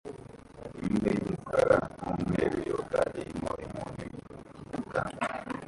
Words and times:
Imbwa 0.83 1.09
y'umukara 1.17 1.77
n'umweru 2.01 2.57
yoga 2.69 2.99
irimo 3.19 3.51
inkoni 3.63 4.05
mu 4.71 4.81
kanwa 4.91 5.25